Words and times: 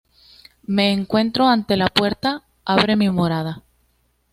Me 0.65 0.91
encuentro 0.93 1.47
ante 1.47 1.77
la 1.77 1.85
puerta: 1.85 2.41
abre, 2.65 2.95
mi 2.95 3.11
morada! 3.11 3.61